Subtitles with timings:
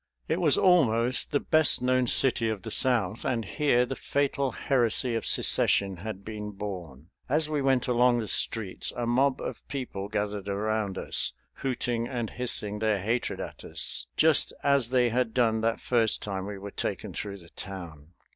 [0.27, 5.13] It was almost the best known city of the South and here the fatal heresy
[5.13, 7.11] of secession had been born.
[7.29, 12.31] As we went along the streets a mob of people gathered around us, hooting and
[12.31, 16.71] hissing their hatred at us, just as they had done that first time we were
[16.71, 18.13] taken through the town.